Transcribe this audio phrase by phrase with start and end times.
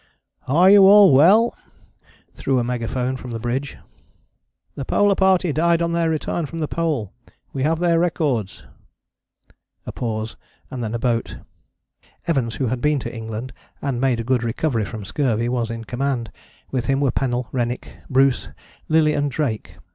[0.47, 1.55] "Are you all well,"
[2.33, 3.77] through a megaphone from the bridge.
[4.73, 7.13] "The Polar Party died on their return from the Pole:
[7.53, 8.63] we have their records."
[9.85, 10.37] A pause
[10.71, 11.37] and then a boat.
[12.25, 15.83] Evans, who had been to England and made a good recovery from scurvy, was in
[15.83, 16.31] command:
[16.71, 18.47] with him were Pennell, Rennick, Bruce,
[18.89, 19.75] Lillie and Drake.